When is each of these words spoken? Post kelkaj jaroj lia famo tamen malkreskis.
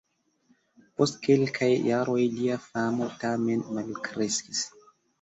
Post 1.01 1.19
kelkaj 1.27 1.69
jaroj 1.89 2.17
lia 2.39 2.59
famo 2.67 3.13
tamen 3.23 3.65
malkreskis. 3.79 4.69